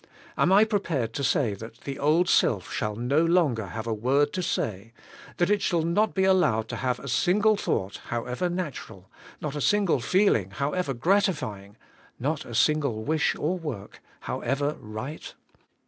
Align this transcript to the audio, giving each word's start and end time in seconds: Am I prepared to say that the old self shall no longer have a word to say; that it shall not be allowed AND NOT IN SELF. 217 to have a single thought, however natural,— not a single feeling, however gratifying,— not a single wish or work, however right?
Am 0.35 0.51
I 0.51 0.63
prepared 0.63 1.13
to 1.13 1.23
say 1.23 1.53
that 1.53 1.81
the 1.81 1.99
old 1.99 2.27
self 2.27 2.73
shall 2.73 2.95
no 2.95 3.23
longer 3.23 3.67
have 3.67 3.85
a 3.85 3.93
word 3.93 4.33
to 4.33 4.41
say; 4.41 4.93
that 5.37 5.51
it 5.51 5.61
shall 5.61 5.83
not 5.83 6.15
be 6.15 6.23
allowed 6.23 6.71
AND 6.71 6.71
NOT 6.71 6.71
IN 6.71 6.77
SELF. 6.79 6.95
217 6.97 6.97
to 6.97 6.99
have 6.99 7.05
a 7.05 7.15
single 7.21 7.57
thought, 7.89 7.97
however 8.07 8.49
natural,— 8.49 9.11
not 9.41 9.55
a 9.55 9.61
single 9.61 9.99
feeling, 9.99 10.49
however 10.49 10.95
gratifying,— 10.95 11.77
not 12.29 12.45
a 12.45 12.55
single 12.55 13.03
wish 13.03 13.35
or 13.35 13.59
work, 13.59 14.01
however 14.21 14.75
right? 14.79 15.35